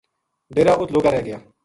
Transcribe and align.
ڈیرا 0.55 0.73
اُت 0.79 0.89
لُگا 0.95 1.09
رہ 1.13 1.21
گیا 1.27 1.37